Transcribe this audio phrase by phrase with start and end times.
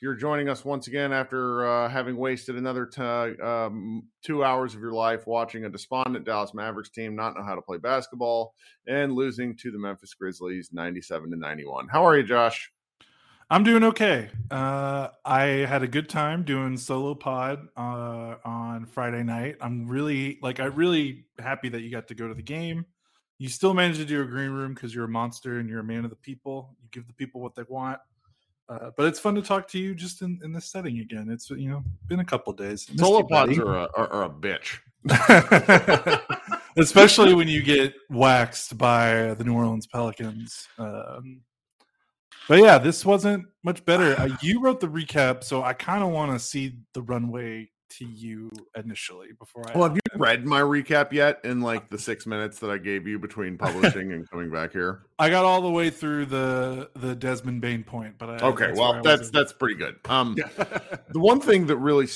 [0.00, 4.80] You're joining us once again after uh, having wasted another t- um, two hours of
[4.80, 8.54] your life watching a despondent Dallas Mavericks team not know how to play basketball
[8.86, 11.88] and losing to the Memphis Grizzlies 97 to 91.
[11.88, 12.70] How are you, Josh?
[13.50, 14.30] I'm doing okay.
[14.52, 19.56] Uh, I had a good time doing solo pod uh, on Friday night.
[19.60, 22.86] I'm really like, I'm really happy that you got to go to the game.
[23.38, 25.84] You still managed to do a green room because you're a monster and you're a
[25.84, 26.76] man of the people.
[26.80, 27.98] You give the people what they want.
[28.68, 31.28] Uh, but it's fun to talk to you just in, in this setting again.
[31.30, 32.86] It's you know been a couple days.
[32.96, 34.78] Solo pods are a, are, are a bitch,
[36.76, 40.68] especially when you get waxed by the New Orleans Pelicans.
[40.78, 41.40] Um,
[42.46, 44.18] but yeah, this wasn't much better.
[44.20, 48.04] Uh, you wrote the recap, so I kind of want to see the runway to
[48.04, 49.76] you initially before I.
[49.76, 51.40] Well, have you read my recap yet?
[51.44, 55.02] In like the six minutes that I gave you between publishing and coming back here,
[55.18, 58.78] I got all the way through the the Desmond Bane point, but I, okay, that's
[58.78, 59.96] well, that's that's pretty good.
[60.08, 60.34] Um,
[61.08, 62.08] the one thing that really,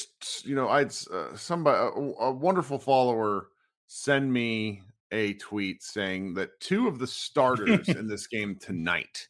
[0.44, 3.48] you know, I'd uh, somebody a, a wonderful follower
[3.86, 4.82] send me
[5.12, 9.28] a tweet saying that two of the starters in this game tonight,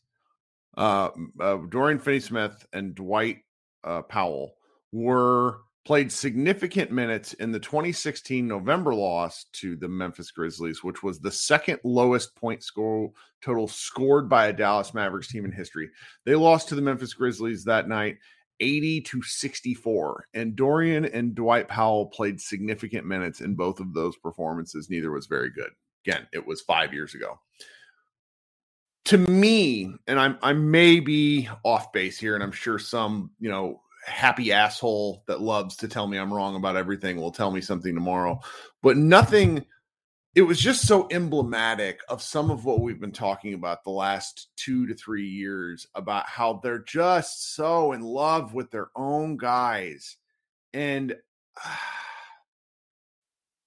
[0.77, 1.11] uh,
[1.41, 3.39] uh Dorian Finney-Smith and Dwight
[3.85, 4.55] uh, Powell,
[4.93, 11.19] were played significant minutes in the 2016 November loss to the Memphis Grizzlies, which was
[11.19, 13.11] the second lowest point score
[13.45, 15.91] total scored by a Dallas Mavericks team in history.
[16.25, 18.19] They lost to the Memphis Grizzlies that night
[18.61, 20.29] 80 to 64.
[20.35, 24.89] And Dorian and Dwight Powell played significant minutes in both of those performances.
[24.89, 25.71] Neither was very good.
[26.07, 27.41] Again, it was 5 years ago.
[29.07, 33.51] To me, and I'm I may be off base here, and I'm sure some, you
[33.51, 37.61] know, happy asshole that loves to tell me I'm wrong about everything will tell me
[37.61, 38.41] something tomorrow.
[38.83, 39.65] But nothing,
[40.35, 44.49] it was just so emblematic of some of what we've been talking about the last
[44.57, 50.17] two to three years about how they're just so in love with their own guys.
[50.73, 51.17] And
[51.65, 51.69] uh,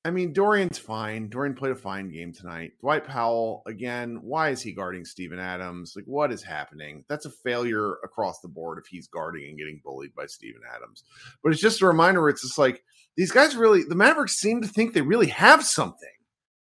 [0.05, 1.29] I mean, Dorian's fine.
[1.29, 2.73] Dorian played a fine game tonight.
[2.79, 5.93] Dwight Powell, again, why is he guarding Steven Adams?
[5.95, 7.03] Like, what is happening?
[7.09, 11.03] That's a failure across the board if he's guarding and getting bullied by Steven Adams.
[11.41, 12.83] But it's just a reminder it's just like
[13.17, 16.07] these guys really, the Mavericks seem to think they really have something.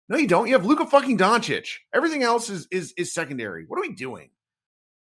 [0.09, 0.47] No, you don't.
[0.47, 1.69] You have Luka fucking Doncic.
[1.93, 3.63] Everything else is is is secondary.
[3.65, 4.31] What are we doing?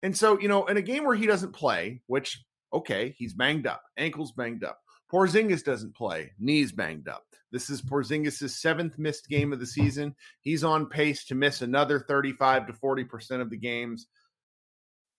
[0.04, 3.66] And so, you know, in a game where he doesn't play, which okay, he's banged
[3.66, 4.82] up, ankles banged up.
[5.12, 7.24] Porzingis doesn't play, knees banged up.
[7.52, 10.16] This is Porzingis' seventh missed game of the season.
[10.42, 14.08] He's on pace to miss another 35 to 40% of the games.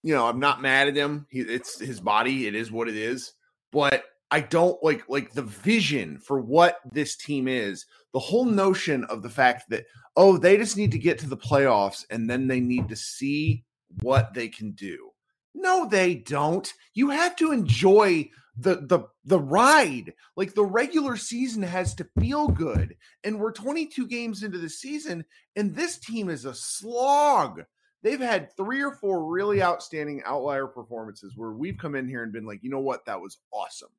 [0.02, 1.26] You know, I'm not mad at him.
[1.28, 2.46] He, it's his body.
[2.46, 3.32] It is what it is.
[3.72, 7.84] But I don't like like the vision for what this team is.
[8.12, 9.86] The whole notion of the fact that
[10.16, 13.64] oh, they just need to get to the playoffs and then they need to see
[14.02, 15.10] what they can do.
[15.54, 16.72] No, they don't.
[16.94, 20.12] You have to enjoy the the the ride.
[20.36, 22.96] Like the regular season has to feel good.
[23.24, 25.24] And we're 22 games into the season
[25.56, 27.62] and this team is a slog.
[28.02, 32.32] They've had three or four really outstanding outlier performances where we've come in here and
[32.32, 33.04] been like, "You know what?
[33.04, 33.90] That was awesome.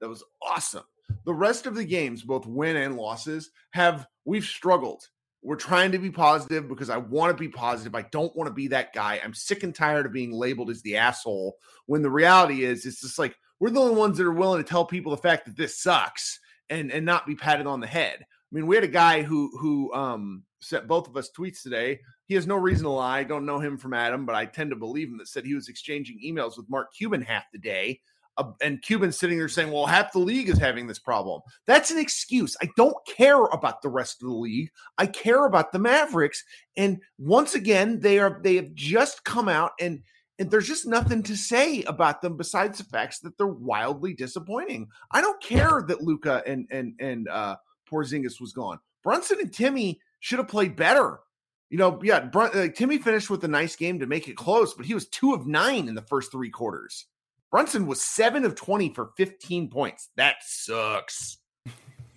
[0.00, 0.84] That was awesome."
[1.24, 5.08] The rest of the games, both win and losses, have we've struggled.
[5.42, 7.94] We're trying to be positive because I want to be positive.
[7.94, 9.20] I don't want to be that guy.
[9.22, 13.02] I'm sick and tired of being labeled as the asshole when the reality is it's
[13.02, 15.56] just like we're the only ones that are willing to tell people the fact that
[15.56, 16.38] this sucks
[16.68, 18.18] and and not be patted on the head.
[18.20, 21.98] I mean, we had a guy who who um sent both of us tweets today.
[22.26, 23.20] He has no reason to lie.
[23.20, 25.54] I don't know him from Adam, but I tend to believe him that said he
[25.54, 28.02] was exchanging emails with Mark Cuban half the day
[28.36, 31.90] uh, and Cuban sitting there saying, "Well, half the league is having this problem." That's
[31.90, 32.58] an excuse.
[32.60, 34.70] I don't care about the rest of the league.
[34.98, 36.44] I care about the Mavericks.
[36.76, 40.02] And once again, they are they have just come out and
[40.38, 44.88] and there's just nothing to say about them besides the facts that they're wildly disappointing.
[45.10, 47.56] I don't care that Luka and and and uh
[47.90, 48.78] Porzingis was gone.
[49.02, 51.20] Brunson and Timmy should have played better.
[51.70, 54.86] You know, yeah, uh, Timmy finished with a nice game to make it close, but
[54.86, 57.06] he was two of nine in the first three quarters.
[57.50, 60.10] Brunson was seven of 20 for 15 points.
[60.16, 61.38] That sucks.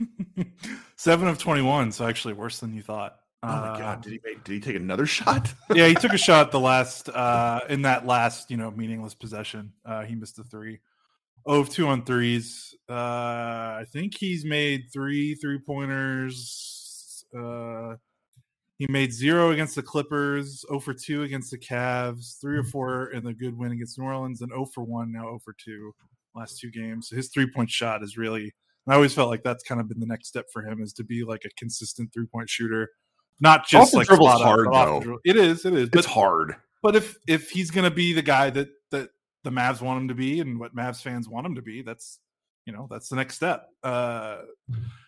[0.95, 3.17] seven of 21, so actually worse than you thought.
[3.47, 4.01] Oh my god!
[4.01, 5.53] Did he make, did he take another shot?
[5.73, 9.73] yeah, he took a shot the last uh in that last you know meaningless possession.
[9.85, 10.79] Uh He missed a three.
[11.45, 12.75] Oh, of two on threes.
[12.89, 17.25] Uh I think he's made three three pointers.
[17.37, 17.95] Uh
[18.77, 23.07] he made zero against the Clippers, 0 for 2 against the Cavs, 3 or 4
[23.07, 25.95] in the good win against New Orleans, and 0 for 1, now 0 for 2
[26.37, 27.09] last two games.
[27.09, 28.53] So his three point shot is really,
[28.87, 31.03] I always felt like that's kind of been the next step for him is to
[31.03, 32.91] be like a consistent three point shooter.
[33.39, 35.19] Not just like dribble's hard though.
[35.23, 35.89] It is, it is.
[35.89, 36.55] But, it's hard.
[36.81, 39.09] But if if he's gonna be the guy that that
[39.43, 42.19] the Mavs want him to be and what Mavs fans want him to be, that's
[42.65, 43.69] you know that's the next step.
[43.83, 44.39] Uh,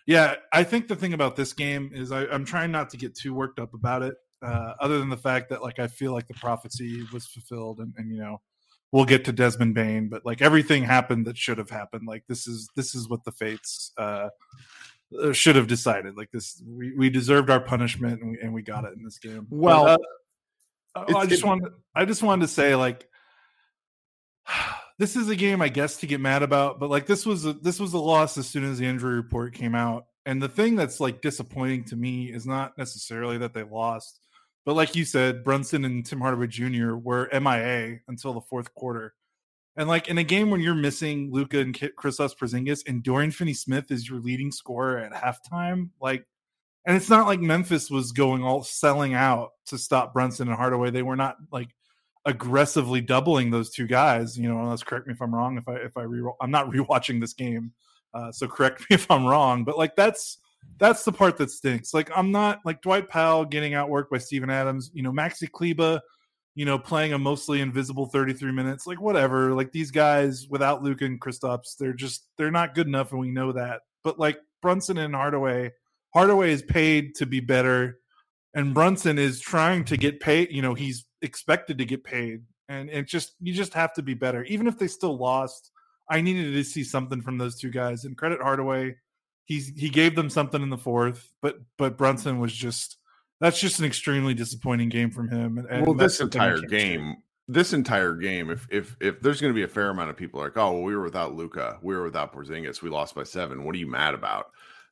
[0.05, 3.15] yeah, I think the thing about this game is I, am trying not to get
[3.15, 4.15] too worked up about it.
[4.41, 7.93] Uh, other than the fact that like I feel like the prophecy was fulfilled, and,
[7.97, 8.41] and you know
[8.91, 12.07] we'll get to Desmond Bane, but like everything happened that should have happened.
[12.07, 14.29] Like this is this is what the fates uh
[15.33, 16.17] should have decided.
[16.17, 19.17] Like this, we, we deserved our punishment, and we, and we got it in this
[19.17, 19.47] game.
[19.49, 20.01] Well, but,
[20.95, 23.07] uh, I just wanted I just wanted to say like
[24.99, 27.53] this is a game I guess to get mad about, but like this was a,
[27.53, 30.05] this was a loss as soon as the injury report came out.
[30.25, 34.19] And the thing that's like disappointing to me is not necessarily that they lost,
[34.65, 36.93] but like you said, Brunson and Tim Hardaway Jr.
[36.93, 39.13] were MIA until the fourth quarter.
[39.79, 43.91] And like in a game when you're missing Luka and Kristaps Porzingis and Dorian Finney-Smith
[43.91, 46.25] is your leading scorer at halftime, like,
[46.85, 50.91] and it's not like Memphis was going all selling out to stop Brunson and Hardaway.
[50.91, 51.69] They were not like
[52.25, 54.37] aggressively doubling those two guys.
[54.37, 55.57] You know, unless correct me if I'm wrong.
[55.57, 57.71] If I if I re I'm not rewatching this game,
[58.13, 59.63] uh, so correct me if I'm wrong.
[59.63, 60.39] But like that's
[60.77, 61.93] that's the part that stinks.
[61.93, 64.91] Like I'm not like Dwight Powell getting outworked by Steven Adams.
[64.93, 66.01] You know, Maxi Kleber,
[66.55, 68.87] you know, playing a mostly invisible 33 minutes.
[68.87, 69.53] Like whatever.
[69.53, 73.31] Like these guys without Luke and Kristaps, they're just they're not good enough, and we
[73.31, 73.81] know that.
[74.03, 75.71] But like Brunson and Hardaway,
[76.13, 77.99] Hardaway is paid to be better
[78.53, 80.51] and Brunson is trying to get paid.
[80.51, 84.13] You know, he's expected to get paid, and it just you just have to be
[84.13, 84.43] better.
[84.45, 85.71] Even if they still lost,
[86.09, 88.05] I needed to see something from those two guys.
[88.05, 88.95] And credit Hardaway,
[89.45, 92.97] he's he gave them something in the fourth, but but Brunson was just
[93.39, 95.57] that's just an extremely disappointing game from him.
[95.57, 97.17] And, and well, this entire game.
[97.47, 100.39] This entire game, if if if there's going to be a fair amount of people
[100.39, 103.63] like, oh, well, we were without Luka, we were without Porzingis, we lost by seven.
[103.63, 104.51] What are you mad about?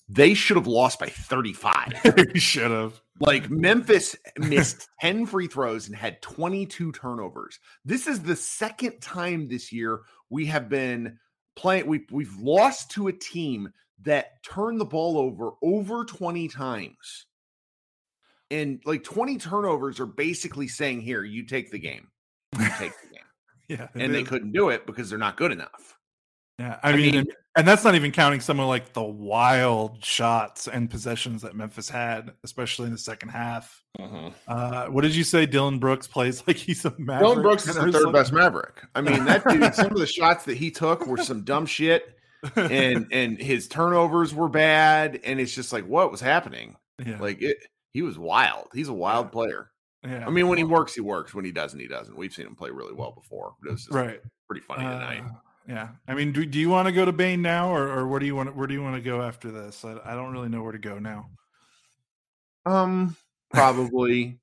[0.10, 2.32] They should have lost by 35.
[2.36, 3.00] should have.
[3.20, 7.60] Like Memphis missed 10 free throws and had 22 turnovers.
[7.84, 11.20] This is the second time this year we have been
[11.56, 13.72] playing we we've lost to a team
[14.04, 17.26] that turned the ball over over 20 times.
[18.50, 22.08] And like 20 turnovers are basically saying here, you take the game.
[22.58, 23.24] You take the game.
[23.68, 23.88] yeah.
[23.94, 25.98] And they couldn't do it because they're not good enough.
[26.60, 27.26] Yeah, I, I mean, mean
[27.56, 31.90] and that's not even counting some of like the wild shots and possessions that Memphis
[31.90, 33.84] had, especially in the second half.
[34.00, 34.32] Uh-huh.
[34.48, 35.46] Uh, what did you say?
[35.46, 37.20] Dillon Brooks plays like he's a Maverick.
[37.20, 38.84] Dillon Brooks is the third best Maverick.
[38.96, 39.74] I mean, that dude.
[39.76, 42.18] some of the shots that he took were some dumb shit,
[42.56, 46.76] and and his turnovers were bad, and it's just like what was happening.
[47.06, 47.20] Yeah.
[47.20, 47.58] Like it,
[47.98, 48.68] he was wild.
[48.76, 49.32] He's a wild yeah.
[49.32, 49.72] player.
[50.04, 50.28] Yeah.
[50.28, 51.34] I mean, when he works, he works.
[51.34, 52.16] When he doesn't, he doesn't.
[52.16, 53.56] We've seen him play really well before.
[53.60, 54.22] But it was right.
[54.48, 55.24] pretty funny uh, tonight.
[55.68, 58.20] Yeah, I mean, do, do you want to go to Bane now, or, or where
[58.20, 59.84] do you want where do you want to go after this?
[59.84, 61.32] I, I don't really know where to go now.
[62.68, 63.18] Um,
[63.50, 64.40] probably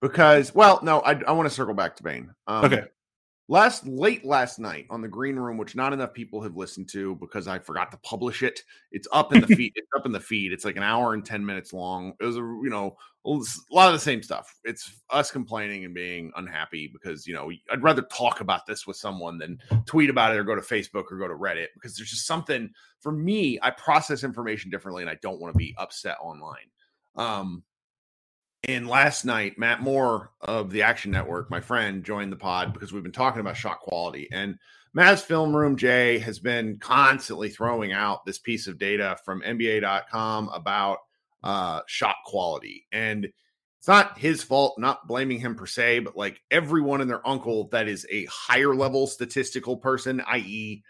[0.00, 2.30] because well, no, I I want to circle back to Bane.
[2.46, 2.84] Um, okay,
[3.52, 7.14] last late last night on the green room which not enough people have listened to
[7.16, 8.62] because i forgot to publish it.
[8.92, 10.52] It's up in the feed it's up in the feed.
[10.52, 12.14] It's like an hour and 10 minutes long.
[12.18, 13.30] It was a you know a
[13.70, 14.58] lot of the same stuff.
[14.64, 18.96] It's us complaining and being unhappy because you know i'd rather talk about this with
[18.96, 22.10] someone than tweet about it or go to facebook or go to reddit because there's
[22.10, 26.16] just something for me i process information differently and i don't want to be upset
[26.22, 26.70] online.
[27.16, 27.62] Um
[28.68, 32.92] and last night, Matt Moore of the Action Network, my friend, joined the pod because
[32.92, 34.28] we've been talking about shot quality.
[34.30, 34.56] And
[34.96, 40.48] Mavs Film Room, Jay, has been constantly throwing out this piece of data from NBA.com
[40.50, 40.98] about
[41.42, 42.86] uh, shot quality.
[42.92, 47.26] And it's not his fault, not blaming him per se, but like everyone and their
[47.26, 50.84] uncle that is a higher level statistical person, i.e.,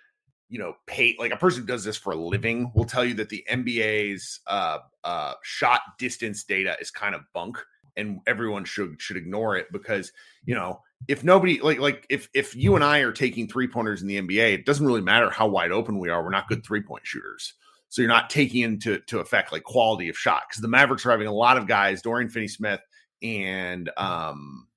[0.52, 3.14] you know, pay like a person who does this for a living will tell you
[3.14, 7.56] that the NBA's uh, uh, shot distance data is kind of bunk,
[7.96, 10.12] and everyone should should ignore it because
[10.44, 14.02] you know if nobody like like if if you and I are taking three pointers
[14.02, 16.22] in the NBA, it doesn't really matter how wide open we are.
[16.22, 17.54] We're not good three point shooters,
[17.88, 21.12] so you're not taking into to effect like quality of shot because the Mavericks are
[21.12, 22.80] having a lot of guys, Dorian Finney-Smith
[23.22, 24.68] and um,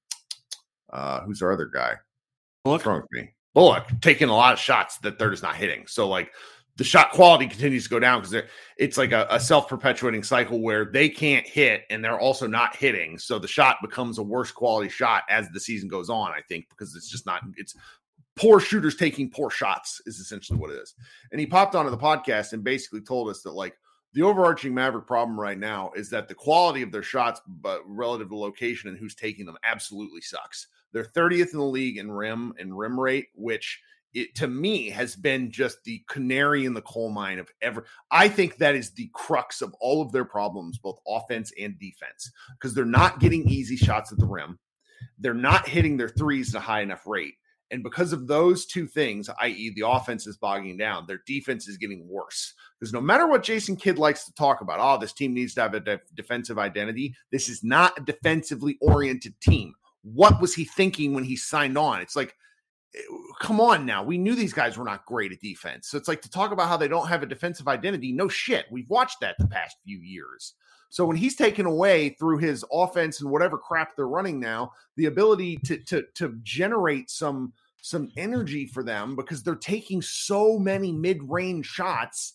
[0.93, 1.95] uh, who's our other guy?
[2.63, 3.34] What's wrong with me?
[3.55, 5.87] Bullock taking a lot of shots that they're just not hitting.
[5.87, 6.31] So like
[6.75, 8.43] the shot quality continues to go down because
[8.77, 12.75] it's like a, a self perpetuating cycle where they can't hit and they're also not
[12.75, 13.17] hitting.
[13.17, 16.31] So the shot becomes a worse quality shot as the season goes on.
[16.31, 17.75] I think because it's just not it's
[18.35, 20.93] poor shooters taking poor shots is essentially what it is.
[21.31, 23.77] And he popped onto the podcast and basically told us that like
[24.13, 28.29] the overarching Maverick problem right now is that the quality of their shots, but relative
[28.29, 30.67] to location and who's taking them, absolutely sucks.
[30.95, 33.81] They're 30th in the league in rim and rim rate, which
[34.13, 37.85] it to me has been just the canary in the coal mine of ever.
[38.11, 42.31] I think that is the crux of all of their problems, both offense and defense,
[42.53, 44.57] because they're not getting easy shots at the rim.
[45.19, 47.33] They're not hitting their threes at a high enough rate.
[47.71, 51.75] And because of those two things, i.e., the offense is bogging down, their defense is
[51.75, 52.53] getting worse.
[52.79, 55.61] Because no matter what Jason Kidd likes to talk about, oh, this team needs to
[55.61, 57.13] have a de- defensive identity.
[57.33, 59.73] This is not a defensively oriented team.
[60.13, 62.01] What was he thinking when he signed on?
[62.01, 62.35] It's like,
[62.95, 62.99] eh,
[63.41, 64.03] come on now.
[64.03, 65.87] We knew these guys were not great at defense.
[65.87, 68.11] So it's like to talk about how they don't have a defensive identity.
[68.11, 68.65] No shit.
[68.71, 70.53] We've watched that the past few years.
[70.89, 75.07] So when he's taken away through his offense and whatever crap they're running now, the
[75.07, 80.91] ability to to to generate some some energy for them because they're taking so many
[80.91, 82.33] mid-range shots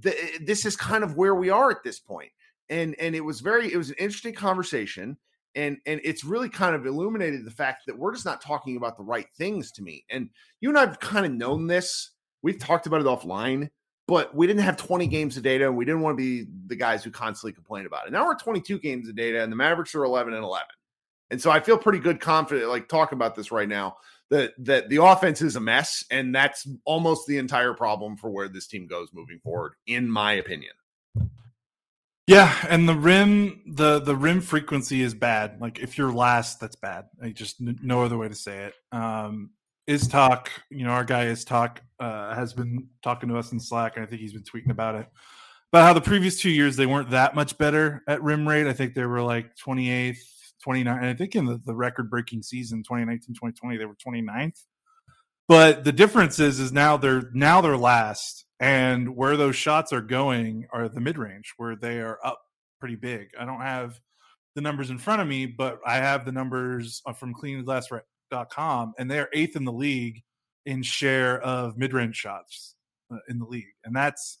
[0.00, 2.30] this is kind of where we are at this point
[2.70, 5.16] and and it was very it was an interesting conversation
[5.54, 8.96] and and it's really kind of illuminated the fact that we're just not talking about
[8.96, 10.04] the right things to me.
[10.10, 10.30] And
[10.60, 12.10] you and i've kind of known this.
[12.42, 13.70] We've talked about it offline
[14.08, 16.74] but we didn't have 20 games of data and we didn't want to be the
[16.74, 18.12] guys who constantly complain about it.
[18.12, 20.66] Now we're 22 games of data and the mavericks are 11 and 11
[21.30, 23.96] and so i feel pretty good confident like talking about this right now
[24.32, 28.48] that that the offense is a mess, and that's almost the entire problem for where
[28.48, 30.72] this team goes moving forward, in my opinion.
[32.26, 35.60] Yeah, and the rim the the rim frequency is bad.
[35.60, 37.06] Like if you're last, that's bad.
[37.20, 38.74] Like just no other way to say it.
[38.96, 39.50] Um,
[39.88, 43.58] is talk, you know, our guy is talk uh, has been talking to us in
[43.58, 45.06] Slack, and I think he's been tweeting about it.
[45.72, 48.66] About how the previous two years they weren't that much better at rim rate.
[48.66, 50.18] I think they were like 28th,
[50.62, 50.96] 29.
[50.96, 54.64] And I think in the, the record breaking season 2019 2020, they were 29th.
[55.48, 60.00] But the difference is, is now they're now they're last, and where those shots are
[60.00, 62.40] going are the mid range, where they are up
[62.78, 63.30] pretty big.
[63.38, 64.00] I don't have
[64.54, 69.10] the numbers in front of me, but I have the numbers uh, from cleanglass.com, and
[69.10, 70.22] they're eighth in the league
[70.64, 72.76] in share of mid range shots
[73.12, 74.38] uh, in the league, and that's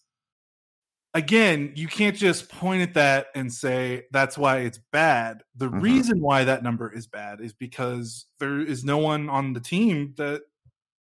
[1.14, 5.42] again, you can't just point at that and say that's why it's bad.
[5.56, 5.80] The mm-hmm.
[5.80, 10.14] reason why that number is bad is because there is no one on the team
[10.16, 10.42] that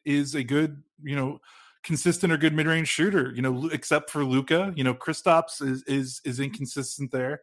[0.06, 1.40] is a good, you know,
[1.84, 4.74] consistent or good mid-range shooter, you know, except for Luka.
[4.76, 7.42] You know, Kristaps is is is inconsistent there.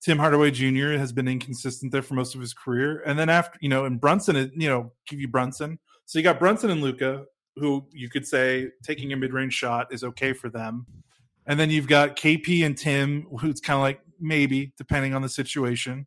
[0.00, 0.92] Tim Hardaway Jr.
[0.92, 3.02] has been inconsistent there for most of his career.
[3.04, 5.78] And then after, you know, and Brunson, you know, give you Brunson.
[6.06, 7.24] So you got Brunson and Luka,
[7.56, 10.86] who you could say taking a mid-range shot is okay for them.
[11.46, 15.28] And then you've got KP and Tim, who's kind of like maybe, depending on the
[15.28, 16.06] situation.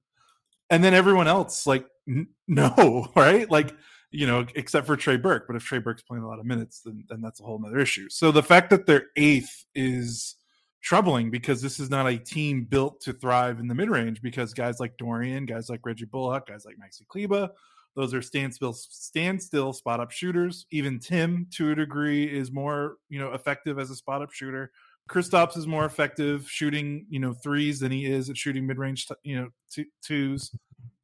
[0.69, 3.49] And then everyone else, like, n- no, right?
[3.49, 3.75] Like,
[4.13, 5.45] you know, except for Trey Burke.
[5.47, 7.79] But if Trey Burke's playing a lot of minutes, then, then that's a whole nother
[7.79, 8.07] issue.
[8.09, 10.35] So the fact that they're eighth is
[10.81, 14.53] troubling because this is not a team built to thrive in the mid range because
[14.53, 17.49] guys like Dorian, guys like Reggie Bullock, guys like Maxi Kleber,
[17.95, 20.67] those are standstill standstill spot up shooters.
[20.71, 24.71] Even Tim, to a degree, is more you know effective as a spot up shooter.
[25.09, 29.07] Kristaps is more effective shooting, you know, threes than he is at shooting mid range,
[29.23, 30.51] you know, two, twos.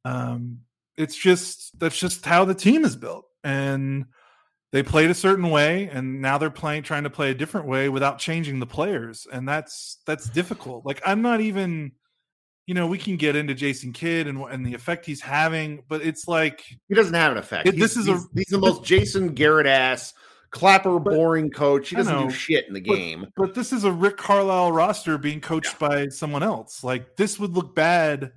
[0.04, 0.60] Um,
[0.96, 4.06] it's just that's just how the team is built, and
[4.72, 7.88] they played a certain way and now they're playing trying to play a different way
[7.88, 11.92] without changing the players and that's that's difficult like i'm not even
[12.66, 16.02] you know we can get into jason kidd and and the effect he's having but
[16.02, 17.68] it's like he doesn't have an effect.
[17.68, 20.14] It, this is he's, a he's the most jason garrett ass
[20.50, 21.90] clapper boring coach.
[21.90, 23.20] He doesn't do shit in the game.
[23.36, 25.88] but, but, this is a rick carlisle roster being coached yeah.
[25.88, 28.32] by someone else like this would look bad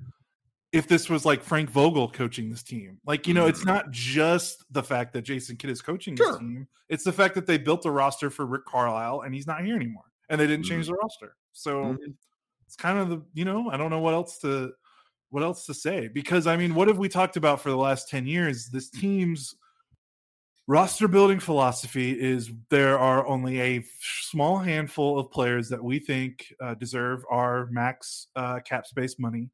[0.73, 2.97] if this was like Frank Vogel coaching this team.
[3.05, 3.67] Like, you know, it's mm.
[3.67, 6.67] not just the fact that Jason Kidd is coaching this team.
[6.89, 9.75] It's the fact that they built a roster for Rick Carlisle and he's not here
[9.75, 10.05] anymore.
[10.29, 10.93] And they didn't change mm-hmm.
[10.93, 11.35] the roster.
[11.51, 12.11] So mm-hmm.
[12.65, 14.71] it's kind of the, you know, I don't know what else to
[15.29, 16.07] what else to say.
[16.07, 18.69] Because I mean, what have we talked about for the last 10 years?
[18.69, 19.53] This team's
[20.65, 26.51] roster building philosophy is there are only a small handful of players that we think
[26.59, 29.51] uh, deserve our max uh, cap space money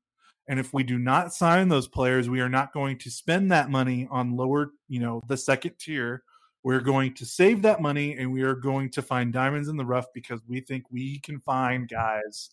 [0.50, 3.70] and if we do not sign those players, we are not going to spend that
[3.70, 6.24] money on lower, you know, the second tier.
[6.64, 9.86] We're going to save that money and we are going to find diamonds in the
[9.86, 12.50] rough because we think we can find guys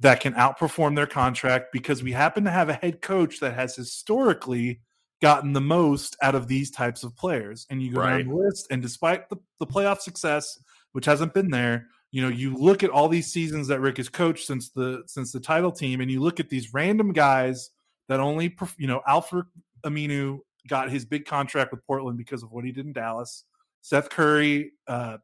[0.00, 3.74] that can outperform their contract because we happen to have a head coach that has
[3.74, 4.80] historically
[5.22, 7.66] gotten the most out of these types of players.
[7.70, 8.18] And you go right.
[8.18, 10.58] down the list, and despite the, the playoff success,
[10.92, 14.08] which hasn't been there, you know you look at all these seasons that Rick has
[14.08, 17.70] coached since the since the title team and you look at these random guys
[18.08, 19.46] that only you know Al-Farouq
[19.84, 23.42] Aminu got his big contract with Portland because of what he did in Dallas.
[23.82, 25.16] Seth Curry uh,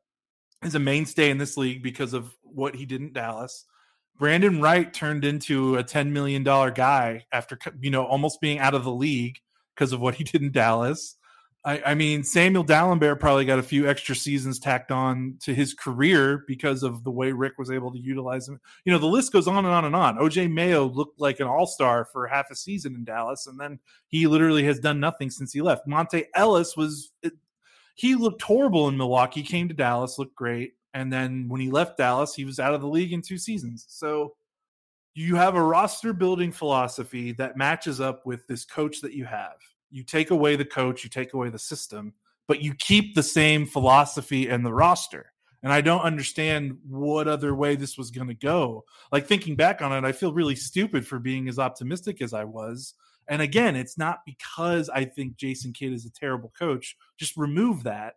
[0.64, 3.66] is a mainstay in this league because of what he did in Dallas.
[4.18, 8.82] Brandon Wright turned into a $10 million guy after you know almost being out of
[8.82, 9.38] the league
[9.76, 11.14] because of what he did in Dallas.
[11.62, 15.74] I, I, mean, Samuel Dalembert probably got a few extra seasons tacked on to his
[15.74, 18.58] career because of the way Rick was able to utilize him.
[18.86, 20.16] You know, the list goes on and on and on.
[20.16, 23.78] OJ Mayo looked like an all star for half a season in Dallas, and then
[24.08, 25.86] he literally has done nothing since he left.
[25.86, 27.12] Monta Ellis was,
[27.94, 30.72] he looked horrible in Milwaukee, came to Dallas, looked great.
[30.94, 33.84] And then when he left Dallas, he was out of the league in two seasons.
[33.88, 34.34] So
[35.12, 39.56] you have a roster building philosophy that matches up with this coach that you have
[39.90, 42.14] you take away the coach, you take away the system,
[42.48, 45.32] but you keep the same philosophy and the roster.
[45.62, 48.84] And I don't understand what other way this was going to go.
[49.12, 52.44] Like thinking back on it, I feel really stupid for being as optimistic as I
[52.44, 52.94] was.
[53.28, 56.96] And again, it's not because I think Jason Kidd is a terrible coach.
[57.18, 58.14] Just remove that.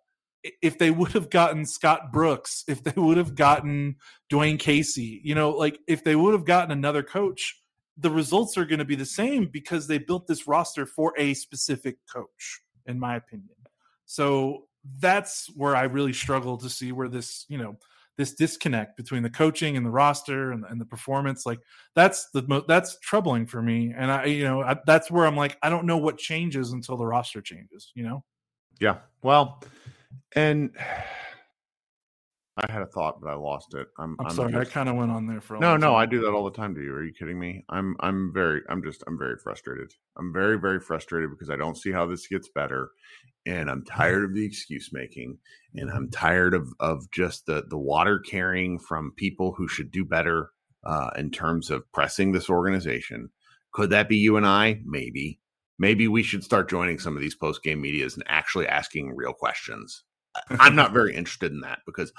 [0.61, 3.97] If they would have gotten Scott Brooks, if they would have gotten
[4.31, 7.61] Dwane Casey, you know, like if they would have gotten another coach,
[7.97, 11.33] the results are going to be the same because they built this roster for a
[11.33, 13.55] specific coach, in my opinion.
[14.05, 14.65] So
[14.99, 17.77] that's where I really struggle to see where this, you know,
[18.17, 21.59] this disconnect between the coaching and the roster and, and the performance, like
[21.95, 23.93] that's the that's troubling for me.
[23.95, 26.97] And I, you know, I, that's where I'm like, I don't know what changes until
[26.97, 27.91] the roster changes.
[27.95, 28.23] You know?
[28.79, 28.97] Yeah.
[29.23, 29.63] Well,
[30.35, 30.75] and
[32.55, 33.87] I had a thought, but I lost it.
[33.97, 34.51] I'm, I'm, I'm sorry.
[34.51, 34.69] Just...
[34.69, 35.95] I kind of went on there for a no, no.
[35.95, 36.93] I do that all the time to you.
[36.93, 37.65] Are you kidding me?
[37.69, 39.91] I'm, I'm very, I'm just, I'm very frustrated.
[40.17, 42.91] I'm very, very frustrated because I don't see how this gets better,
[43.47, 45.39] and I'm tired of the excuse making,
[45.75, 50.05] and I'm tired of, of just the, the water carrying from people who should do
[50.05, 50.51] better
[50.85, 53.29] uh, in terms of pressing this organization.
[53.73, 54.79] Could that be you and I?
[54.85, 55.39] Maybe.
[55.79, 59.33] Maybe we should start joining some of these post game medias and actually asking real
[59.33, 60.03] questions.
[60.51, 62.11] I'm not very interested in that because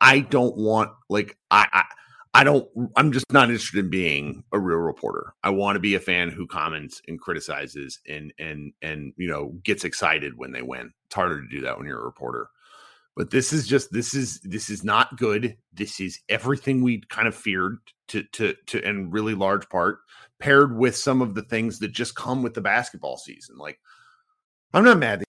[0.00, 1.84] I don't want like I, I
[2.34, 5.34] I don't I'm just not interested in being a real reporter.
[5.42, 9.58] I want to be a fan who comments and criticizes and and and you know
[9.64, 10.92] gets excited when they win.
[11.06, 12.48] It's harder to do that when you're a reporter.
[13.16, 15.56] But this is just this is this is not good.
[15.72, 19.98] This is everything we kind of feared to to to in really large part
[20.38, 23.56] paired with some of the things that just come with the basketball season.
[23.58, 23.80] Like
[24.72, 25.24] I'm not mad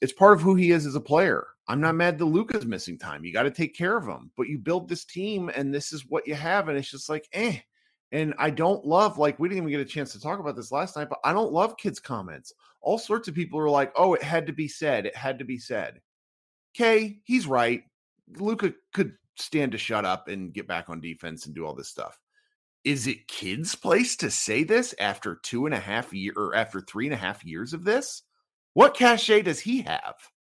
[0.00, 1.46] it's part of who he is as a player.
[1.68, 3.24] I'm not mad that Luka's missing time.
[3.24, 4.30] You got to take care of him.
[4.36, 6.68] But you build this team and this is what you have.
[6.68, 7.58] And it's just like, eh.
[8.10, 10.70] And I don't love, like, we didn't even get a chance to talk about this
[10.70, 12.52] last night, but I don't love Kidd's comments.
[12.82, 15.06] All sorts of people are like, oh, it had to be said.
[15.06, 16.00] It had to be said.
[16.76, 17.84] Okay, he's right.
[18.36, 21.88] Luka could stand to shut up and get back on defense and do all this
[21.88, 22.18] stuff.
[22.84, 26.80] Is it Kidd's place to say this after two and a half year or after
[26.80, 28.22] three and a half years of this?
[28.74, 30.14] What cachet does he have?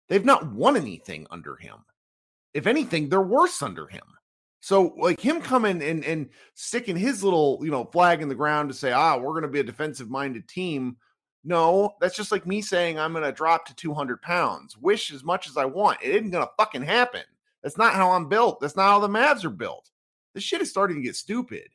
[0.09, 1.77] They've not won anything under him.
[2.53, 4.03] If anything, they're worse under him.
[4.61, 8.71] So, like him coming and and sticking his little you know flag in the ground
[8.71, 10.97] to say, ah, we're going to be a defensive minded team.
[11.45, 14.79] No, that's just like me saying I'm going to drop to 200 pounds.
[14.79, 17.25] Wish as much as I want, it isn't going to fucking happen.
[17.63, 18.61] That's not how I'm built.
[18.61, 19.91] That's not how the Mavs are built.
[20.35, 21.69] This shit is starting to get stupid.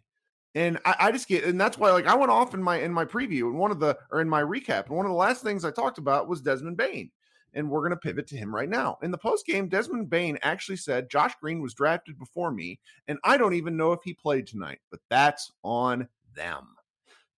[0.56, 2.92] And I, I, just get, and that's why, like, I went off in my in
[2.92, 5.44] my preview and one of the or in my recap, and one of the last
[5.44, 7.12] things I talked about was Desmond Bane,
[7.54, 8.98] and we're going to pivot to him right now.
[9.04, 13.20] In the post game, Desmond Bane actually said Josh Green was drafted before me, and
[13.24, 16.70] I don't even know if he played tonight, but that's on them.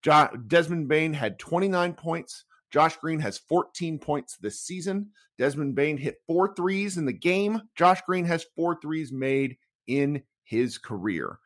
[0.01, 2.45] Jo- Desmond Bane had 29 points.
[2.71, 5.09] Josh Green has 14 points this season.
[5.37, 7.61] Desmond Bane hit four threes in the game.
[7.75, 11.39] Josh Green has four threes made in his career.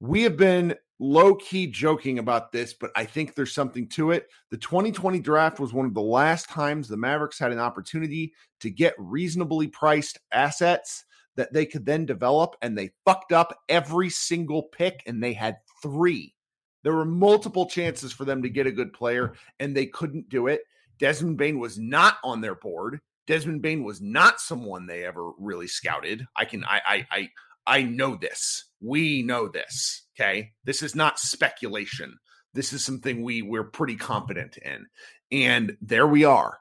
[0.00, 4.28] We have been low key joking about this, but I think there's something to it.
[4.50, 8.70] The 2020 draft was one of the last times the Mavericks had an opportunity to
[8.70, 11.04] get reasonably priced assets
[11.36, 15.58] that they could then develop, and they fucked up every single pick, and they had
[15.82, 16.34] three.
[16.82, 20.48] There were multiple chances for them to get a good player, and they couldn't do
[20.48, 20.62] it.
[20.98, 23.00] Desmond Bane was not on their board.
[23.28, 26.26] Desmond Bane was not someone they ever really scouted.
[26.34, 27.28] I can I I I
[27.68, 28.64] I know this.
[28.80, 30.06] We know this.
[30.18, 30.52] Okay.
[30.64, 32.18] This is not speculation.
[32.54, 34.86] This is something we we're pretty confident in.
[35.30, 36.58] And there we are.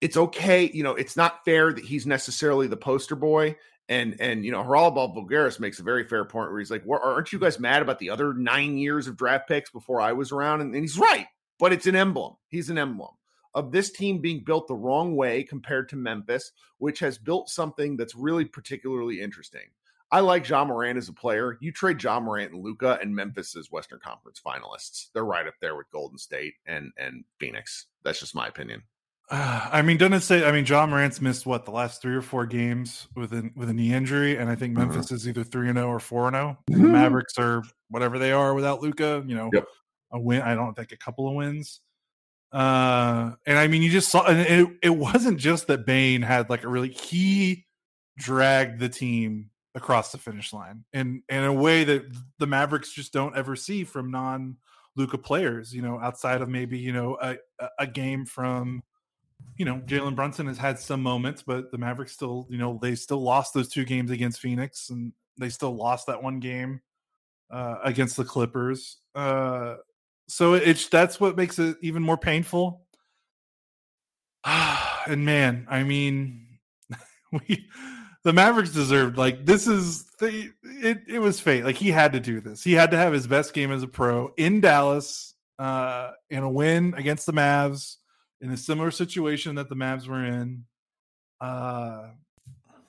[0.00, 3.56] It's okay, you know, it's not fair that he's necessarily the poster boy.
[3.88, 7.00] And and you know, Haralabos Voulgaris makes a very fair point where he's like, well,
[7.02, 10.30] aren't you guys mad about the other nine years of draft picks before I was
[10.30, 10.60] around?
[10.60, 11.26] And, and he's right,
[11.58, 12.34] but it's an emblem.
[12.48, 13.10] He's an emblem
[13.54, 17.96] of this team being built the wrong way compared to Memphis, which has built something
[17.96, 19.68] that's really particularly interesting.
[20.10, 21.58] I like Ja Morant as a player.
[21.60, 25.08] You trade Ja Morant and Luka and Memphis as Western Conference finalists.
[25.12, 27.86] They're right up there with Golden State and and Phoenix.
[28.04, 28.82] That's just my opinion.
[29.30, 30.44] Uh, I mean, doesn't it say?
[30.48, 33.68] I mean, Ja Morant's missed what the last three or four games with an with
[33.68, 34.88] a knee injury, and I think Mm-hmm.
[34.92, 36.58] Memphis is either three and zero or four and zero.
[36.68, 39.22] The Mavericks are whatever they are without Luka.
[39.26, 39.66] You know, Yep.
[40.12, 40.40] a win.
[40.42, 41.80] I don't think a couple of wins.
[42.50, 46.48] Uh, and I mean, you just saw, and it, it wasn't just that Bane had
[46.48, 47.66] like a really he
[48.16, 52.04] dragged the team across the finish line in in a way that
[52.38, 54.56] the Mavericks just don't ever see from non
[54.96, 55.74] Luka players.
[55.74, 57.36] You know, outside of maybe you know a
[57.78, 58.82] a- game from
[59.56, 62.94] you know Jalen Brunson has had some moments, but the Mavericks still you know they
[62.94, 66.80] still lost those two games against Phoenix and they still lost that one game
[67.50, 68.98] uh, against the Clippers.
[69.14, 69.76] Uh,
[70.28, 72.82] so it's that's what makes it even more painful.
[74.44, 76.58] and man, I mean,
[77.32, 77.68] we
[78.28, 81.64] the Mavericks deserved like this is the it it was fate.
[81.64, 82.62] Like he had to do this.
[82.62, 86.50] He had to have his best game as a pro in Dallas uh in a
[86.50, 87.96] win against the Mavs
[88.42, 90.64] in a similar situation that the Mavs were in.
[91.40, 92.08] Uh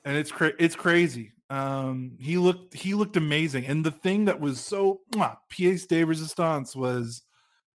[0.03, 1.31] and it's cra- it's crazy.
[1.49, 3.65] Um he looked he looked amazing.
[3.65, 7.21] And the thing that was so mwah, pièce de resistance was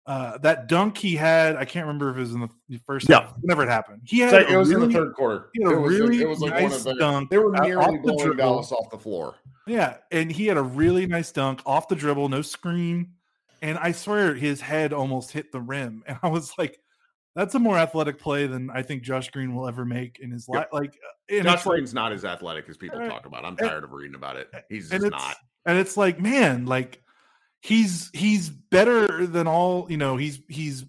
[0.05, 3.21] uh, that dunk he had, I can't remember if it was in the first Yeah.
[3.21, 4.01] half, whenever it happened.
[4.05, 5.49] He had It a was in really- the third quarter.
[5.53, 6.93] he had a It was, really it was like one nice of the.
[6.95, 8.35] dunk They were out- nearly off the blowing dribble.
[8.37, 9.35] Dallas off the floor.
[9.67, 13.13] Yeah, and he had a really nice dunk off the dribble, no screen,
[13.61, 16.79] and I swear his head almost hit the rim, and I was like,
[17.35, 20.49] "That's a more athletic play than I think Josh Green will ever make in his
[20.49, 20.73] life." Yep.
[20.73, 23.45] Like, uh, and Josh it's like, Green's not as athletic as people Uh, talk about.
[23.45, 24.49] I'm and- tired of reading about it.
[24.69, 25.35] He's just not.
[25.67, 27.03] and it's like, man, like
[27.61, 30.17] he's he's better than all you know.
[30.17, 30.85] He's he's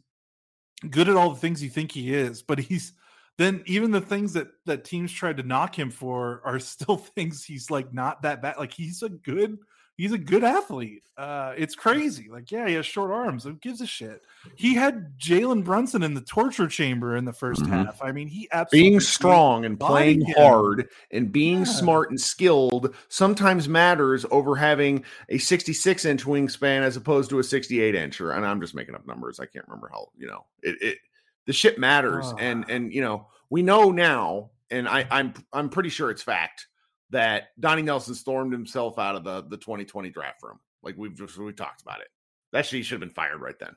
[0.88, 2.92] good at all the things you think he is, but he's
[3.38, 7.44] then even the things that that teams tried to knock him for are still things
[7.44, 8.56] he's like not that bad.
[8.58, 9.58] Like he's a good
[10.00, 11.02] he's a good athlete.
[11.16, 12.28] Uh it's crazy.
[12.30, 13.44] Like yeah, he has short arms.
[13.44, 14.22] Who gives a shit?
[14.56, 17.68] He had Jalen Brunson in the torture chamber in the 1st Mhm.
[17.68, 18.02] half.
[18.02, 20.34] I mean, he absolutely being strong and playing him.
[20.36, 21.64] hard and being Yeah.
[21.64, 27.44] smart and skilled sometimes matters over having a 66 inch wingspan as opposed to a
[27.44, 28.34] 68 incher.
[28.36, 29.38] And I'm just making up numbers.
[29.40, 30.98] I can't remember how, you know, it, it
[31.46, 32.32] the shit matters.
[32.38, 32.72] And, Ah.
[32.72, 36.68] and, you know, we know now, and I, I'm, I'm pretty sure it's fact
[37.10, 40.58] that Donnie Nelson stormed himself out of the, the 2020 draft room.
[40.82, 42.08] Like we've just, we talked about it.
[42.52, 43.74] That shit should have been fired right then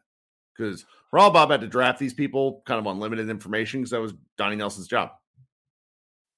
[0.58, 4.02] because Raul Bob had to draft these people kind of on limited information because that
[4.02, 5.12] was Donnie Nelson's job.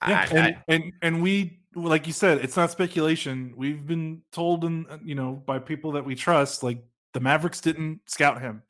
[0.08, 3.54] Yeah, I- and, I- and and we like you said, it's not speculation.
[3.58, 6.82] We've been told, and uh, you know, by people that we trust, like
[7.14, 8.64] the Mavericks didn't scout him,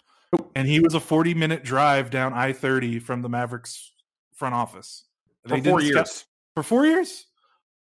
[0.55, 3.91] and he was a forty-minute drive down I thirty from the Mavericks
[4.33, 5.03] front office.
[5.43, 6.25] for four didn't scout- years.
[6.55, 7.25] for four years,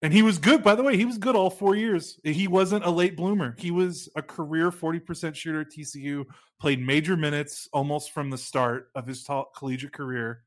[0.02, 0.62] and he was good.
[0.62, 2.18] By the way, he was good all four years.
[2.24, 3.54] He wasn't a late bloomer.
[3.58, 6.24] He was a career forty percent shooter at TCU.
[6.60, 10.42] Played major minutes almost from the start of his collegiate career.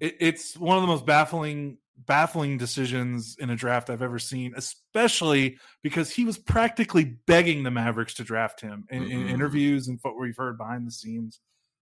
[0.00, 4.52] It, it's one of the most baffling baffling decisions in a draft I've ever seen,
[4.56, 9.30] especially because he was practically begging the Mavericks to draft him in, in Mhm.
[9.30, 11.40] interviews and what we've heard behind the scenes.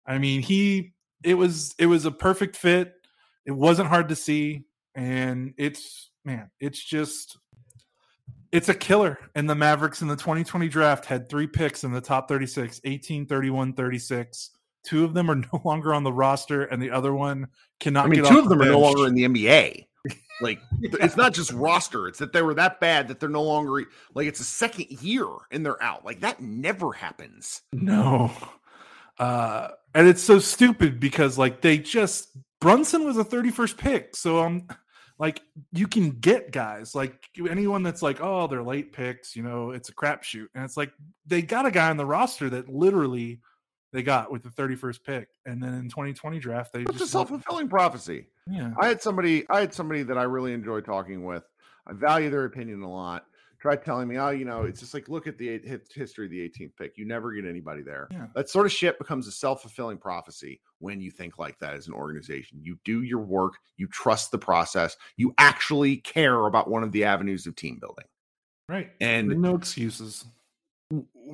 [0.07, 2.93] I mean, he it was it was a perfect fit.
[3.45, 7.37] It wasn't hard to see, and it's man, it's just
[8.51, 9.17] it's a killer.
[9.35, 13.25] And the Mavericks in the 2020 draft had three picks in the top 36, 18,
[13.25, 14.51] 31, 36.
[14.83, 17.47] two of them are no longer on the roster, and the other one
[17.79, 18.05] cannot.
[18.05, 19.85] I mean, two of them are no longer in the NBA.
[20.41, 23.83] Like it's not just roster; it's that they were that bad that they're no longer
[24.13, 26.05] like it's a second year and they're out.
[26.05, 27.61] Like that never happens.
[27.73, 28.31] No,
[29.17, 32.29] uh, and it's so stupid because like they just
[32.61, 34.65] Brunson was a 31st pick, so um,
[35.19, 35.41] like
[35.73, 37.13] you can get guys like
[37.49, 40.91] anyone that's like, oh, they're late picks, you know, it's a crapshoot, and it's like
[41.27, 43.41] they got a guy on the roster that literally
[43.91, 47.07] they got with the 31st pick, and then in 2020 draft they it's just a
[47.07, 48.27] self fulfilling prophecy.
[48.47, 51.43] Yeah, I had somebody, I had somebody that I really enjoy talking with.
[51.85, 53.25] I value their opinion a lot.
[53.59, 55.61] Tried telling me, oh, you know, it's just like look at the
[55.93, 56.97] history of the 18th pick.
[56.97, 58.07] You never get anybody there.
[58.09, 58.27] Yeah.
[58.33, 61.87] That sort of shit becomes a self fulfilling prophecy when you think like that as
[61.87, 62.59] an organization.
[62.61, 67.03] You do your work, you trust the process, you actually care about one of the
[67.03, 68.05] avenues of team building.
[68.69, 68.91] Right.
[69.01, 70.25] And no excuses.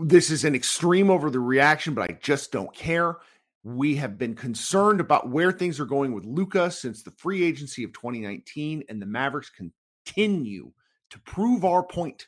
[0.02, 3.18] This is an extreme over the reaction, but I just don't care.
[3.64, 7.84] We have been concerned about where things are going with Luka since the free agency
[7.84, 10.72] of 2019, and the Mavericks continue
[11.12, 12.28] to prove our point.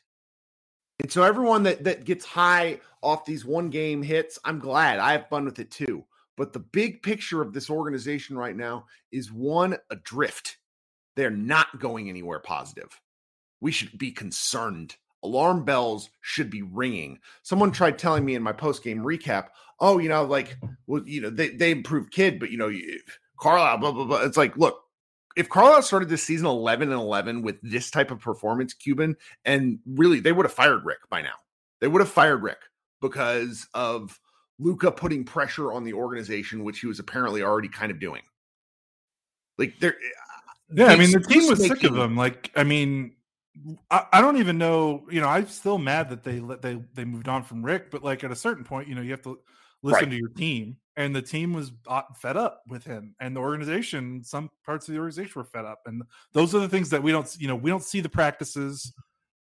[1.00, 4.98] And so everyone that that gets high off these one game hits, I'm glad.
[4.98, 6.04] I have fun with it too.
[6.36, 10.58] But the big picture of this organization right now is one adrift.
[11.16, 13.00] They're not going anywhere positive.
[13.60, 14.96] We should be concerned.
[15.24, 17.18] Alarm bells should be ringing.
[17.42, 19.48] Someone tried telling me in my post game recap,
[19.80, 22.72] oh, you know, like, well, you know, they, they improved Kidd, but, you know,
[23.40, 24.22] Carlisle, blah, blah, blah.
[24.22, 24.80] It's like, look,
[25.36, 29.78] if Carlisle started this season 11 and 11 with this type of performance, Cuban, and
[29.86, 31.34] really they would have fired Rick by now.
[31.80, 32.58] They would have fired Rick
[33.00, 34.18] because of
[34.58, 38.22] Luka putting pressure on the organization, which he was apparently already kind of doing.
[39.56, 42.16] Like there, eh, yeah, I mean the team was sick of them.
[42.16, 43.14] Like, I mean,
[43.90, 45.04] I, I, don't even know.
[45.10, 48.04] You know, I'm still mad that they let they they moved on from Rick, but
[48.04, 49.38] like at a certain point, you know, you have to
[49.82, 50.10] listen right.
[50.10, 54.22] to your team and the team was uh, fed up with him and the organization
[54.22, 57.12] some parts of the organization were fed up and those are the things that we
[57.12, 58.92] don't you know we don't see the practices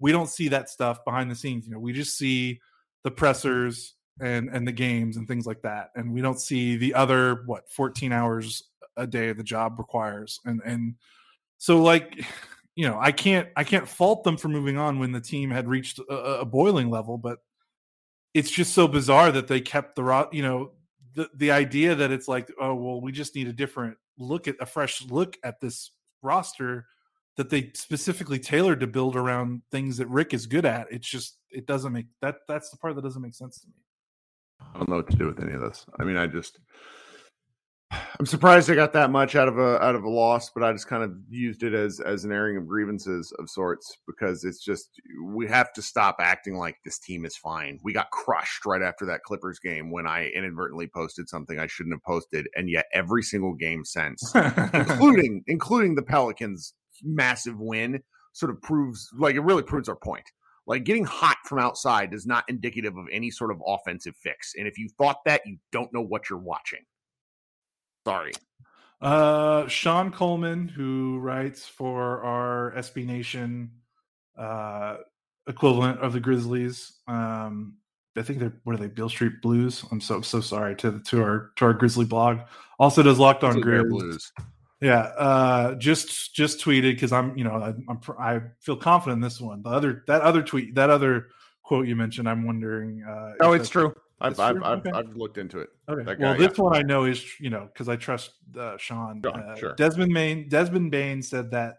[0.00, 2.60] we don't see that stuff behind the scenes you know we just see
[3.04, 6.92] the pressers and and the games and things like that and we don't see the
[6.92, 8.64] other what 14 hours
[8.96, 10.94] a day the job requires and and
[11.58, 12.24] so like
[12.74, 15.68] you know i can't i can't fault them for moving on when the team had
[15.68, 17.38] reached a, a boiling level but
[18.34, 20.72] it's just so bizarre that they kept the you know
[21.14, 24.56] the the idea that it's like oh well we just need a different look at
[24.60, 25.90] a fresh look at this
[26.22, 26.86] roster
[27.36, 30.86] that they specifically tailored to build around things that Rick is good at.
[30.90, 33.74] It's just it doesn't make that that's the part that doesn't make sense to me.
[34.74, 35.84] I don't know what to do with any of this.
[35.98, 36.58] I mean, I just
[38.20, 40.72] I'm surprised I got that much out of a out of a loss, but I
[40.72, 44.64] just kind of used it as as an airing of grievances of sorts because it's
[44.64, 44.88] just
[45.22, 47.80] we have to stop acting like this team is fine.
[47.82, 51.94] We got crushed right after that Clippers game when I inadvertently posted something I shouldn't
[51.94, 54.34] have posted, and yet every single game since,
[54.72, 60.24] including including the Pelicans' massive win, sort of proves like it really proves our point.
[60.66, 64.68] Like getting hot from outside is not indicative of any sort of offensive fix, and
[64.68, 66.80] if you thought that, you don't know what you're watching.
[68.06, 68.32] Sorry.
[69.00, 73.70] Uh, Sean Coleman, who writes for our SB Nation
[74.38, 74.96] uh,
[75.46, 77.00] equivalent of the Grizzlies.
[77.06, 77.76] Um,
[78.16, 78.86] I think they're what are they?
[78.86, 79.84] Bill Street Blues.
[79.90, 82.40] I'm so so sorry to to our to our Grizzly blog.
[82.78, 83.88] Also does Locked On Grizz.
[83.88, 84.32] Blues.
[84.80, 89.20] Yeah, uh, just just tweeted because I'm you know I, I'm I feel confident in
[89.20, 89.62] this one.
[89.62, 91.28] The other that other tweet that other
[91.62, 93.02] quote you mentioned, I'm wondering.
[93.02, 93.94] Uh, oh, it's true.
[94.20, 95.70] I've I've, I've, I've, looked into it.
[95.88, 96.04] Okay.
[96.04, 96.64] Guy, well, this yeah.
[96.64, 99.24] one I know is you know because I trust uh, Sean.
[99.24, 99.74] Uh, sure.
[99.74, 101.78] Desmond Bane Desmond Bane said that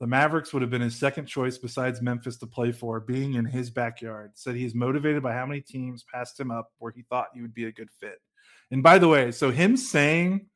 [0.00, 3.44] the Mavericks would have been his second choice besides Memphis to play for, being in
[3.44, 4.32] his backyard.
[4.34, 7.54] Said he's motivated by how many teams passed him up where he thought he would
[7.54, 8.18] be a good fit.
[8.70, 10.46] And by the way, so him saying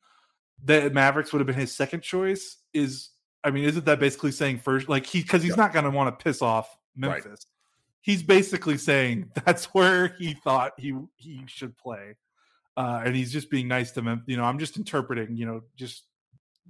[0.65, 3.09] that Mavericks would have been his second choice is,
[3.43, 4.89] I mean, isn't that basically saying first?
[4.89, 7.25] Like he because he's not going to want to piss off Memphis.
[7.25, 7.39] Right
[8.01, 12.15] he's basically saying that's where he thought he he should play,
[12.77, 14.23] uh, and he's just being nice to him.
[14.27, 15.35] You know, I'm just interpreting.
[15.35, 16.03] You know, just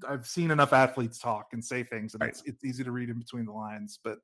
[0.07, 2.29] I've seen enough athletes talk and say things, and right.
[2.29, 3.99] it's it's easy to read in between the lines.
[4.03, 4.19] But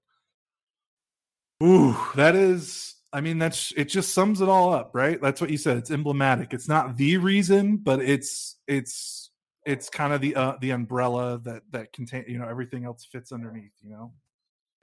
[1.63, 2.93] ooh, that is.
[3.13, 3.85] I mean, that's it.
[3.85, 5.19] Just sums it all up, right?
[5.21, 5.77] That's what you said.
[5.77, 6.53] It's emblematic.
[6.53, 9.31] It's not the reason, but it's it's
[9.65, 13.31] it's kind of the uh, the umbrella that that contain you know everything else fits
[13.31, 13.71] underneath.
[13.81, 14.13] You know.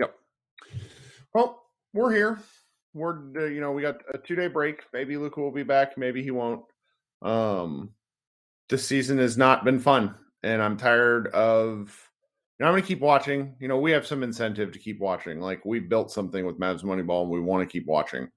[0.00, 0.14] Yep.
[1.34, 1.63] Well,
[1.94, 2.40] we're here.
[2.92, 4.82] We're uh, you know we got a two day break.
[4.92, 5.96] Maybe Luka will be back.
[5.96, 6.62] Maybe he won't.
[7.22, 7.90] Um,
[8.68, 11.98] this season has not been fun, and I'm tired of.
[12.58, 13.56] You know, I'm going to keep watching.
[13.58, 15.40] You know, we have some incentive to keep watching.
[15.40, 18.28] Like we built something with Mavs Moneyball, and we want to keep watching.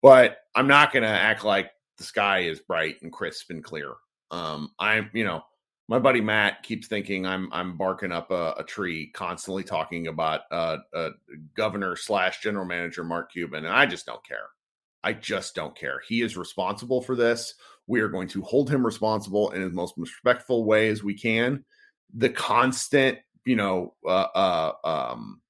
[0.00, 3.94] But I'm not going to act like the sky is bright and crisp and clear.
[4.30, 5.42] Um, I'm, you know,
[5.88, 10.42] my buddy Matt keeps thinking I'm I'm barking up a, a tree, constantly talking about
[10.50, 11.10] uh, uh,
[11.54, 14.48] governor slash general manager Mark Cuban, and I just don't care.
[15.02, 16.00] I just don't care.
[16.08, 17.54] He is responsible for this.
[17.86, 21.62] We are going to hold him responsible in the most respectful way as we can.
[22.14, 25.42] The constant, you know, uh, uh, um,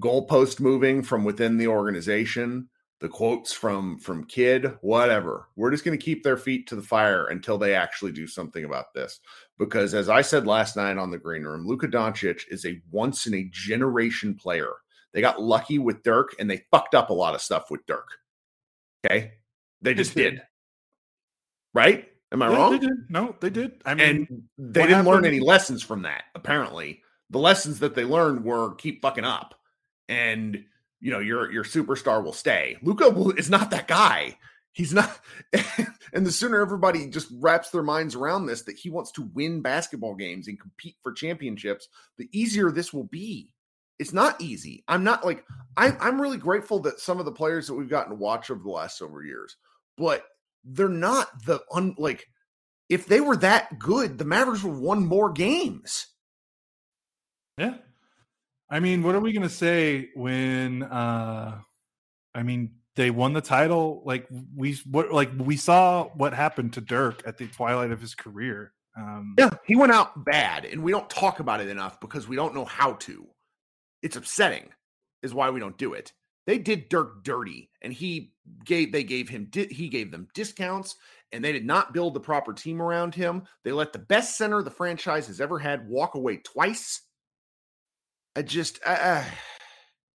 [0.00, 2.70] goalpost moving from within the organization
[3.02, 5.48] the quotes from from Kidd whatever.
[5.56, 8.64] We're just going to keep their feet to the fire until they actually do something
[8.64, 9.20] about this.
[9.58, 13.26] Because as i said last night on the green room luka doncic is a once
[13.26, 14.70] in a generation player.
[15.12, 18.08] They got lucky with dirk and they fucked up a lot of stuff with dirk.
[19.04, 19.32] Okay?
[19.82, 20.40] They just did.
[21.74, 22.08] Right?
[22.30, 22.72] Am i Yeah, wrong?
[22.72, 23.10] They did.
[23.10, 23.82] No, they did.
[23.84, 24.42] I mean, and
[24.74, 27.02] they didn't learn any lessons from that apparently.
[27.30, 29.56] The lessons that they learned were keep fucking up.
[30.08, 30.64] And
[31.02, 34.36] you know your your superstar will stay luka is not that guy
[34.72, 35.20] he's not
[36.14, 39.60] and the sooner everybody just wraps their minds around this that he wants to win
[39.60, 43.52] basketball games and compete for championships the easier this will be
[43.98, 45.44] it's not easy i'm not like
[45.76, 48.62] I, i'm really grateful that some of the players that we've gotten to watch over
[48.62, 49.56] the last several years
[49.98, 50.24] but
[50.64, 52.26] they're not the un like
[52.92, 56.08] if they were that good, the Mavericks would won more games.
[57.56, 57.76] Yeah.
[58.72, 61.60] I mean, what are we to say when uh
[62.34, 66.80] I mean, they won the title like we what like we saw what happened to
[66.80, 68.72] Dirk at the twilight of his career.
[68.96, 72.34] Um Yeah, he went out bad, and we don't talk about it enough because we
[72.34, 73.26] don't know how to.
[74.00, 74.70] It's upsetting,
[75.22, 76.12] is why we don't do it.
[76.46, 78.32] They did Dirk dirty, and he
[78.64, 80.96] gave they gave him he gave them discounts,
[81.30, 83.42] and they did not build the proper team around him.
[83.64, 87.02] They let the best center the franchise has ever had walk away twice.
[88.34, 89.24] I just, uh,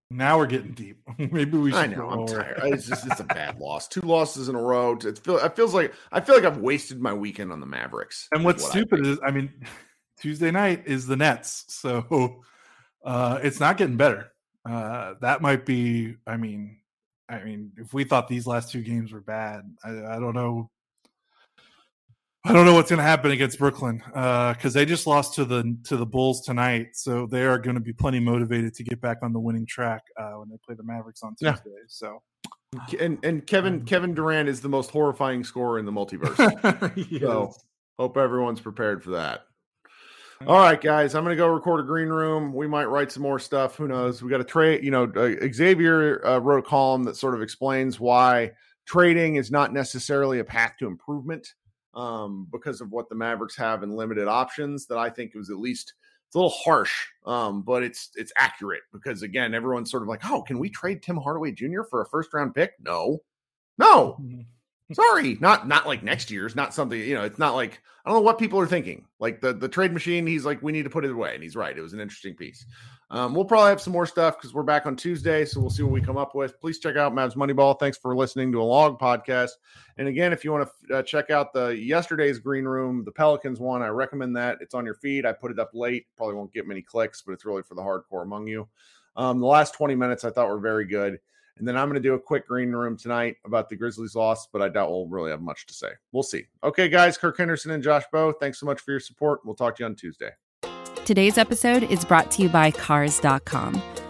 [0.10, 1.02] now we're getting deep.
[1.18, 2.60] Maybe we should I know I'm tired.
[2.64, 3.88] It's just it's a bad loss.
[3.88, 4.94] Two losses in a row.
[4.94, 8.28] It feel it feels like I feel like I've wasted my weekend on the Mavericks.
[8.32, 9.08] And what's what stupid think.
[9.08, 9.52] is, I mean,
[10.20, 12.42] Tuesday night is the Nets, so
[13.04, 14.32] uh, it's not getting better.
[14.68, 16.16] Uh, that might be.
[16.26, 16.78] I mean,
[17.28, 20.70] I mean, if we thought these last two games were bad, I, I don't know.
[22.46, 25.78] I don't know what's going to happen against Brooklyn because they just lost to the
[25.86, 29.18] to the Bulls tonight, so they are going to be plenty motivated to get back
[29.22, 31.54] on the winning track uh, when they play the Mavericks on Yeah.
[31.54, 31.72] Tuesday.
[31.88, 32.22] So,
[33.00, 36.96] and and Kevin Kevin Durant is the most horrifying scorer in the multiverse.
[37.10, 37.22] Yes.
[37.22, 37.54] So
[38.00, 39.42] hope everyone's prepared for that.
[40.46, 42.54] All right, guys, I'm going to go record a green room.
[42.54, 43.76] We might write some more stuff.
[43.76, 44.22] Who knows?
[44.22, 44.84] We got a trade.
[44.84, 48.52] You know, uh, Xavier uh, wrote a column that sort of explains why
[48.86, 51.46] trading is not necessarily a path to improvement
[51.94, 54.86] um, because of what the Mavericks have in limited options.
[54.88, 55.94] That I think was at least
[56.28, 60.30] it's a little harsh, um, but it's it's accurate because again, everyone's sort of like,
[60.30, 61.84] oh, can we trade Tim Hardaway Jr.
[61.90, 62.74] for a first round pick?
[62.82, 63.20] No,
[63.78, 64.18] no,
[64.94, 68.20] sorry not not like next year's not something you know it's not like i don't
[68.20, 69.04] know what people are thinking.
[69.20, 71.58] Like the the trade machine he's like we need to put it away and he's
[71.58, 72.66] right it was an interesting piece.
[73.10, 75.84] Um, we'll probably have some more stuff because we're back on tuesday so we'll see
[75.84, 76.60] what we come up with.
[76.62, 77.78] Please check out mavs moneyball.
[77.78, 79.52] Thanks for listening to a log podcast.
[79.98, 83.60] And again if you want to uh, check out the yesterday's green room the pelicans
[83.60, 84.60] one i recommend that.
[84.62, 85.26] It's on your feed.
[85.26, 86.06] I put it up late.
[86.16, 88.70] Probably won't get many clicks but it's really for the hardcore among you.
[89.18, 91.20] Um, the last 20 minutes i thought were very good
[91.60, 94.48] and then I'm going to do a quick green room tonight about the Grizzlies loss,
[94.48, 95.90] but I doubt we'll really have much to say.
[96.12, 96.46] We'll see.
[96.64, 99.42] Okay, guys, Kirk Henderson and Josh Bowe, thanks so much for your support.
[99.46, 100.32] We'll talk to you on Tuesday.
[101.06, 103.82] Today's episode is brought to you by Cars.com.